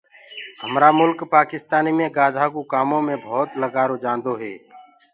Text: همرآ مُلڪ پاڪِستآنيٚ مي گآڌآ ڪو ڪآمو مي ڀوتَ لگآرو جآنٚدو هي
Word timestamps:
همرآ 0.61 0.89
مُلڪ 0.99 1.19
پاڪِستآنيٚ 1.33 1.97
مي 1.97 2.07
گآڌآ 2.15 2.45
ڪو 2.53 2.61
ڪآمو 2.71 2.99
مي 3.07 3.15
ڀوتَ 3.25 3.49
لگآرو 3.61 3.95
جآنٚدو 4.03 4.33
هي 4.41 4.53